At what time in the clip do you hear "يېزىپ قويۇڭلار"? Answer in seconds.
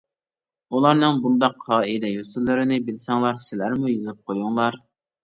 3.93-4.81